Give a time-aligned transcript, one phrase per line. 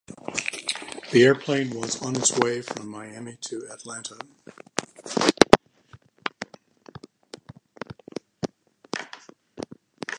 [1.11, 4.17] The airplane was on its way from Miami to Atlanta.